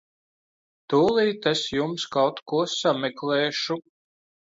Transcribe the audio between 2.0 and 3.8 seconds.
kaut ko sameklēšu.